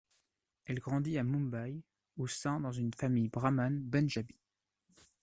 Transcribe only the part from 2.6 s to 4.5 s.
une famille brahmane pendjabie.